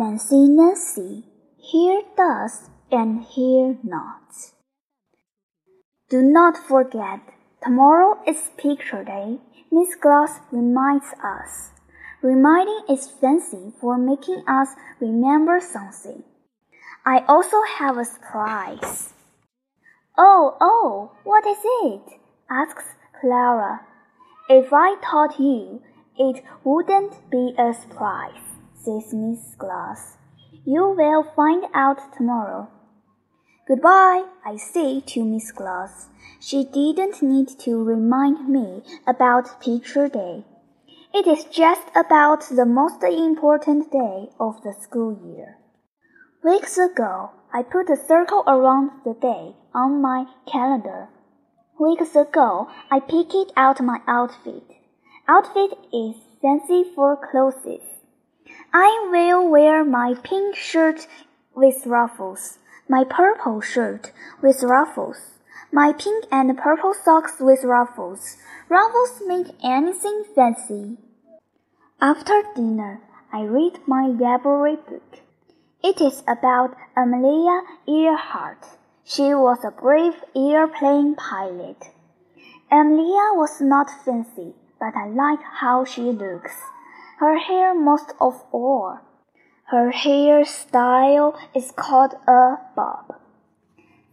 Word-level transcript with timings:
Fancy, 0.00 0.48
Nancy, 0.48 1.24
Hair 1.70 2.00
Dos 2.16 2.70
and 2.90 3.22
here 3.22 3.76
not. 3.82 4.32
Do 6.08 6.22
not 6.22 6.56
forget, 6.56 7.20
tomorrow 7.62 8.18
is 8.26 8.48
picture 8.56 9.04
day. 9.04 9.40
Miss 9.70 9.94
Glass 9.96 10.40
reminds 10.50 11.12
us. 11.22 11.72
Reminding 12.22 12.80
is 12.88 13.10
fancy 13.10 13.74
for 13.78 13.98
making 13.98 14.42
us 14.48 14.70
remember 15.00 15.60
something. 15.60 16.22
I 17.04 17.18
also 17.28 17.58
have 17.78 17.98
a 17.98 18.06
surprise. 18.06 19.12
Oh, 20.16 20.56
oh, 20.62 21.12
what 21.24 21.46
is 21.46 21.58
it? 21.62 22.18
asks 22.50 22.94
Clara. 23.20 23.82
If 24.48 24.72
I 24.72 24.96
told 25.04 25.38
you, 25.38 25.82
it 26.16 26.42
wouldn't 26.64 27.30
be 27.30 27.54
a 27.58 27.74
surprise 27.74 28.49
says 28.84 29.12
Miss 29.12 29.54
Glass. 29.56 30.16
You 30.64 30.94
will 30.96 31.22
find 31.22 31.64
out 31.74 32.12
tomorrow. 32.16 32.68
Goodbye, 33.68 34.24
I 34.44 34.56
say 34.56 35.00
to 35.00 35.24
Miss 35.24 35.52
Glass. 35.52 36.08
She 36.40 36.64
didn't 36.64 37.22
need 37.22 37.48
to 37.60 37.82
remind 37.82 38.48
me 38.48 38.82
about 39.06 39.60
picture 39.60 40.08
day. 40.08 40.44
It 41.12 41.26
is 41.26 41.44
just 41.44 41.88
about 41.94 42.48
the 42.48 42.64
most 42.64 43.02
important 43.02 43.92
day 43.92 44.30
of 44.40 44.62
the 44.62 44.74
school 44.80 45.18
year. 45.24 45.58
Weeks 46.42 46.78
ago, 46.78 47.30
I 47.52 47.62
put 47.62 47.90
a 47.90 47.96
circle 47.96 48.44
around 48.46 48.90
the 49.04 49.14
day 49.14 49.56
on 49.74 50.00
my 50.00 50.24
calendar. 50.50 51.08
Weeks 51.78 52.16
ago, 52.16 52.68
I 52.90 53.00
picked 53.00 53.52
out 53.56 53.80
my 53.80 54.00
outfit. 54.06 54.64
Outfit 55.28 55.78
is 55.92 56.16
fancy 56.40 56.84
for 56.94 57.16
clothes. 57.30 57.99
I 58.72 59.08
will 59.10 59.48
wear 59.48 59.84
my 59.84 60.14
pink 60.22 60.54
shirt 60.54 61.08
with 61.56 61.86
ruffles, 61.86 62.58
my 62.88 63.02
purple 63.02 63.60
shirt 63.60 64.12
with 64.40 64.62
ruffles, 64.62 65.40
my 65.72 65.92
pink 65.92 66.26
and 66.30 66.56
purple 66.56 66.94
socks 66.94 67.40
with 67.40 67.64
ruffles. 67.64 68.36
Ruffles 68.68 69.22
make 69.26 69.48
anything 69.64 70.22
fancy. 70.36 70.98
After 72.00 72.44
dinner, 72.54 73.00
I 73.32 73.42
read 73.42 73.80
my 73.88 74.06
library 74.06 74.76
book. 74.76 75.18
It 75.82 76.00
is 76.00 76.22
about 76.28 76.76
Amelia 76.96 77.62
Earhart. 77.88 78.78
She 79.04 79.34
was 79.34 79.64
a 79.64 79.72
brave 79.72 80.22
airplane 80.36 81.16
pilot. 81.16 81.90
Amelia 82.70 83.34
was 83.34 83.60
not 83.60 83.88
fancy, 84.04 84.54
but 84.78 84.94
I 84.94 85.08
like 85.08 85.42
how 85.42 85.84
she 85.84 86.02
looks 86.02 86.54
her 87.20 87.38
hair 87.38 87.74
most 87.74 88.14
of 88.18 88.42
all. 88.50 88.98
Her 89.64 89.92
hairstyle 89.92 91.38
is 91.54 91.70
called 91.70 92.14
a 92.26 92.56
bob. 92.74 93.14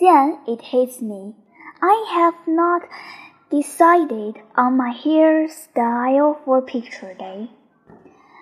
Then 0.00 0.38
it 0.48 0.72
hits 0.72 1.02
me. 1.02 1.34
I 1.82 2.06
have 2.14 2.48
not 2.48 2.88
decided 3.50 4.40
on 4.56 4.78
my 4.78 4.94
hairstyle 4.94 6.42
for 6.46 6.62
picture 6.62 7.12
day. 7.12 7.50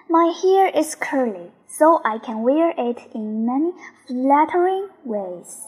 My 0.08 0.32
hair 0.40 0.68
is 0.68 0.94
curly, 0.94 1.50
so 1.66 2.00
I 2.04 2.18
can 2.18 2.42
wear 2.42 2.72
it 2.78 3.00
in 3.12 3.44
many 3.44 3.72
flattering 4.06 4.90
ways. 5.04 5.66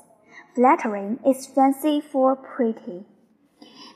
Flattering 0.55 1.19
is 1.27 1.47
fancy 1.47 2.01
for 2.01 2.37
pretty. 2.37 3.07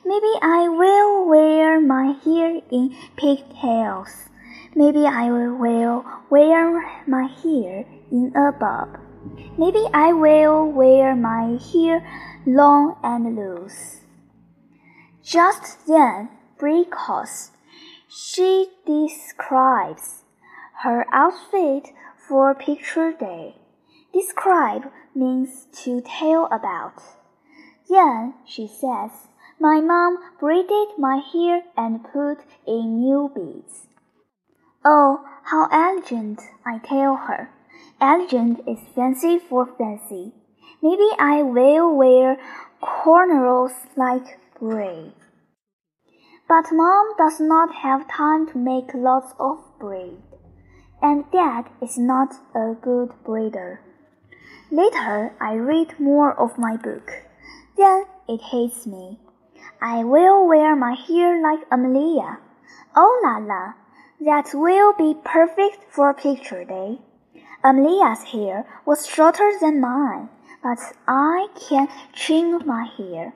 Maybe 0.04 0.32
I 0.42 0.68
will 0.68 1.24
wear 1.24 1.80
my 1.80 2.16
hair 2.24 2.60
in 2.72 2.96
pigtails. 3.16 4.27
Maybe 4.78 5.08
I 5.08 5.28
will 5.28 5.56
wear 6.30 7.02
my 7.04 7.26
hair 7.26 7.84
in 8.12 8.32
a 8.36 8.52
bob. 8.52 9.00
Maybe 9.58 9.84
I 9.92 10.12
will 10.12 10.70
wear 10.70 11.16
my 11.16 11.58
hair 11.58 12.06
long 12.46 12.94
and 13.02 13.34
loose. 13.34 14.02
Just 15.20 15.84
then, 15.88 16.28
because 16.60 17.50
she 18.08 18.68
describes 18.86 20.22
her 20.84 21.06
outfit 21.12 21.88
for 22.16 22.54
picture 22.54 23.10
day. 23.10 23.56
Describe 24.14 24.92
means 25.12 25.66
to 25.82 26.00
tell 26.02 26.46
about. 26.52 27.02
Then 27.90 28.34
she 28.46 28.68
says, 28.68 29.26
My 29.58 29.80
mom 29.80 30.18
braided 30.38 30.96
my 30.96 31.16
hair 31.16 31.64
and 31.76 32.04
put 32.04 32.44
in 32.64 33.00
new 33.00 33.32
beads. 33.34 33.87
Oh, 34.84 35.24
how 35.44 35.68
elegant, 35.72 36.40
I 36.64 36.78
tell 36.78 37.16
her. 37.16 37.50
Elegant 38.00 38.60
is 38.66 38.78
fancy 38.94 39.38
for 39.38 39.66
fancy. 39.66 40.32
Maybe 40.80 41.08
I 41.18 41.42
will 41.42 41.96
wear 41.96 42.36
cornrows 42.80 43.74
like 43.96 44.38
braid. 44.60 45.14
But 46.48 46.72
mom 46.72 47.08
does 47.18 47.40
not 47.40 47.74
have 47.82 48.08
time 48.08 48.46
to 48.52 48.58
make 48.58 48.94
lots 48.94 49.34
of 49.40 49.58
braid, 49.80 50.22
and 51.02 51.30
dad 51.32 51.66
is 51.82 51.98
not 51.98 52.34
a 52.54 52.74
good 52.80 53.10
braider. 53.24 53.78
Later, 54.70 55.34
I 55.40 55.54
read 55.54 55.98
more 55.98 56.32
of 56.32 56.56
my 56.56 56.76
book. 56.76 57.10
Then 57.76 58.04
it 58.28 58.40
hates 58.40 58.86
me. 58.86 59.18
I 59.82 60.04
will 60.04 60.46
wear 60.46 60.76
my 60.76 60.94
hair 60.94 61.42
like 61.42 61.66
Amelia. 61.70 62.38
Oh 62.94 63.20
la 63.24 63.38
la! 63.38 63.74
That 64.20 64.50
will 64.52 64.94
be 64.94 65.14
perfect 65.24 65.84
for 65.90 66.12
picture 66.12 66.64
day. 66.64 66.98
Amelia's 67.62 68.24
hair 68.24 68.66
was 68.84 69.06
shorter 69.06 69.52
than 69.60 69.80
mine, 69.80 70.28
but 70.60 70.78
I 71.06 71.46
can 71.54 71.88
trim 72.12 72.66
my 72.66 72.84
hair. 72.96 73.32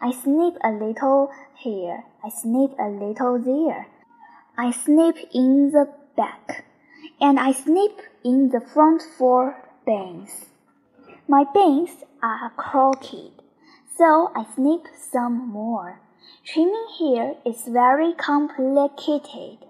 I 0.00 0.12
snip 0.12 0.58
a 0.62 0.70
little 0.70 1.30
here, 1.56 2.04
I 2.22 2.28
snip 2.28 2.72
a 2.78 2.88
little 2.88 3.38
there. 3.38 3.86
I 4.58 4.70
snip 4.70 5.16
in 5.34 5.70
the 5.70 5.92
back, 6.14 6.64
and 7.20 7.40
I 7.40 7.52
snip 7.52 8.00
in 8.22 8.50
the 8.50 8.60
front 8.60 9.02
for 9.02 9.56
bangs. 9.86 10.46
My 11.26 11.44
bangs 11.44 12.04
are 12.22 12.50
crooked, 12.56 13.32
so 13.96 14.30
I 14.36 14.44
snip 14.54 14.86
some 15.10 15.48
more. 15.48 16.00
Trimming 16.44 16.86
hair 16.98 17.34
is 17.44 17.64
very 17.66 18.12
complicated. 18.12 19.65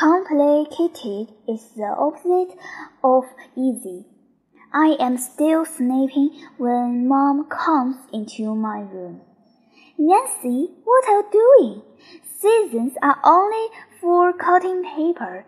Complicated 0.00 1.28
is 1.46 1.72
the 1.76 1.94
opposite 1.98 2.56
of 3.04 3.24
easy. 3.54 4.06
I 4.72 4.96
am 4.98 5.18
still 5.18 5.66
sleeping 5.66 6.30
when 6.56 7.06
Mom 7.06 7.44
comes 7.50 7.96
into 8.10 8.54
my 8.54 8.80
room. 8.80 9.20
Nancy, 9.98 10.70
what 10.84 11.06
are 11.06 11.20
you 11.20 11.28
doing? 11.30 11.82
Scissors 12.38 12.96
are 13.02 13.20
only 13.24 13.66
for 14.00 14.32
cutting 14.32 14.84
paper. 14.84 15.44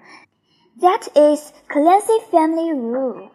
That 0.83 1.09
is 1.17 1.55
Clancy 1.69 2.19
family 2.31 2.75
rule. 2.75 3.31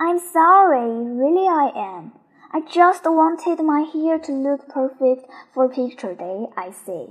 I'm 0.00 0.18
sorry, 0.18 0.92
really 1.14 1.46
I 1.46 1.72
am. 1.76 2.12
I 2.54 2.62
just 2.62 3.04
wanted 3.04 3.62
my 3.62 3.82
hair 3.82 4.18
to 4.20 4.32
look 4.32 4.66
perfect 4.66 5.30
for 5.52 5.68
picture 5.68 6.14
day, 6.14 6.46
I 6.56 6.70
say. 6.70 7.10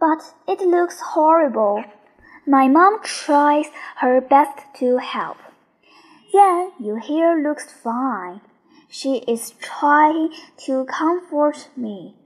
But 0.00 0.32
it 0.48 0.62
looks 0.62 0.98
horrible. 0.98 1.84
My 2.46 2.66
mom 2.66 3.00
tries 3.04 3.66
her 3.98 4.20
best 4.20 4.58
to 4.80 4.96
help. 4.96 5.36
Then 6.32 6.72
your 6.80 6.98
hair 6.98 7.40
looks 7.40 7.72
fine. 7.72 8.40
She 8.88 9.18
is 9.28 9.54
trying 9.60 10.32
to 10.66 10.84
comfort 10.86 11.68
me. 11.76 12.16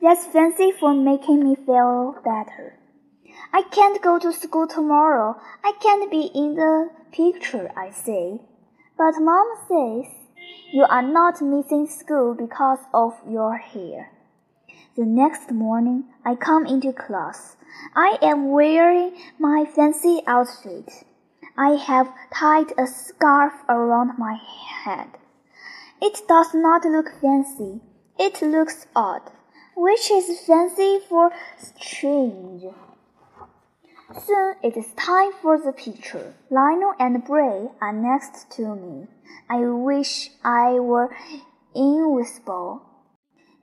That's 0.00 0.26
fancy 0.26 0.70
for 0.70 0.94
making 0.94 1.42
me 1.42 1.56
feel 1.56 2.14
better. 2.24 2.78
I 3.52 3.62
can't 3.62 4.00
go 4.00 4.20
to 4.20 4.32
school 4.32 4.68
tomorrow. 4.68 5.40
I 5.64 5.72
can't 5.82 6.08
be 6.08 6.30
in 6.32 6.54
the 6.54 6.90
picture, 7.10 7.72
I 7.76 7.90
say. 7.90 8.40
But 8.96 9.14
mom 9.18 9.46
says, 9.66 10.06
you 10.72 10.84
are 10.84 11.02
not 11.02 11.42
missing 11.42 11.88
school 11.88 12.34
because 12.34 12.78
of 12.94 13.14
your 13.28 13.56
hair. 13.56 14.13
The 14.96 15.04
next 15.04 15.50
morning, 15.50 16.04
I 16.24 16.36
come 16.36 16.66
into 16.66 16.92
class. 16.92 17.56
I 17.96 18.16
am 18.22 18.52
wearing 18.52 19.16
my 19.40 19.64
fancy 19.64 20.22
outfit. 20.24 21.04
I 21.58 21.70
have 21.70 22.12
tied 22.32 22.72
a 22.78 22.86
scarf 22.86 23.54
around 23.68 24.16
my 24.18 24.38
head. 24.84 25.08
It 26.00 26.22
does 26.28 26.54
not 26.54 26.84
look 26.84 27.10
fancy. 27.20 27.80
It 28.20 28.40
looks 28.40 28.86
odd, 28.94 29.22
which 29.76 30.12
is 30.12 30.38
fancy 30.46 31.00
for 31.08 31.32
strange. 31.58 32.62
Soon 34.24 34.54
it 34.62 34.76
is 34.76 34.92
time 34.96 35.32
for 35.42 35.58
the 35.58 35.72
picture. 35.72 36.34
Lionel 36.50 36.94
and 37.00 37.24
Bree 37.24 37.70
are 37.80 37.92
next 37.92 38.48
to 38.52 38.76
me. 38.76 39.08
I 39.50 39.58
wish 39.58 40.30
I 40.44 40.74
were 40.74 41.10
invisible. 41.74 42.82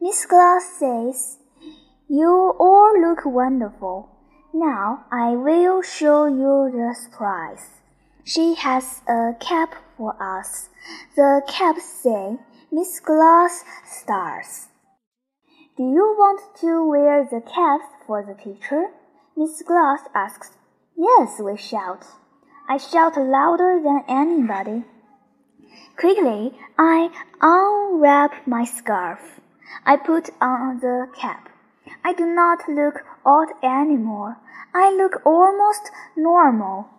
Miss 0.03 0.25
Glass 0.25 0.65
says, 0.79 1.37
You 2.09 2.55
all 2.57 2.99
look 2.99 3.23
wonderful. 3.23 4.09
Now 4.51 5.05
I 5.11 5.35
will 5.35 5.83
show 5.83 6.25
you 6.25 6.71
the 6.73 6.95
surprise. 6.99 7.81
She 8.23 8.55
has 8.55 9.01
a 9.07 9.35
cap 9.39 9.75
for 9.95 10.15
us. 10.19 10.69
The 11.15 11.43
cap 11.47 11.75
say, 11.77 12.39
Miss 12.71 12.99
Glass 12.99 13.63
Stars. 13.85 14.69
Do 15.77 15.83
you 15.83 16.15
want 16.17 16.41
to 16.61 16.83
wear 16.83 17.23
the 17.23 17.41
caps 17.41 17.85
for 18.07 18.25
the 18.25 18.33
picture? 18.33 18.87
Miss 19.37 19.61
Glass 19.61 19.99
asks. 20.15 20.57
Yes, 20.97 21.39
we 21.39 21.57
shout. 21.57 22.07
I 22.67 22.77
shout 22.77 23.17
louder 23.17 23.79
than 23.83 24.03
anybody. 24.07 24.83
Quickly, 25.95 26.57
I 26.79 27.11
unwrap 27.39 28.47
my 28.47 28.65
scarf. 28.65 29.19
I 29.85 29.97
put 29.97 30.29
on 30.39 30.79
the 30.79 31.07
cap. 31.15 31.49
I 32.03 32.13
do 32.13 32.25
not 32.25 32.67
look 32.69 33.03
odd 33.25 33.49
anymore. 33.63 34.37
I 34.73 34.91
look 34.91 35.25
almost 35.25 35.91
normal. 36.15 36.89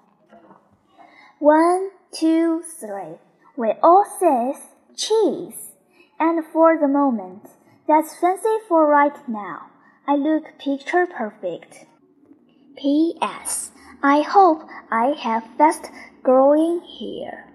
One, 1.39 1.91
two, 2.13 2.63
three. 2.63 3.19
We 3.57 3.73
all 3.83 4.05
says 4.05 4.63
cheese. 4.97 5.73
And 6.19 6.45
for 6.45 6.79
the 6.79 6.89
moment, 6.89 7.49
that's 7.89 8.15
fancy 8.15 8.59
for 8.69 8.87
right 8.87 9.29
now. 9.29 9.71
I 10.07 10.17
look 10.17 10.59
picture 10.59 11.07
perfect. 11.07 11.87
P.S. 12.77 13.71
I 14.03 14.23
hope 14.23 14.63
I 14.91 15.15
have 15.19 15.45
fast 15.57 15.91
growing 16.23 16.81
hair. 16.81 17.52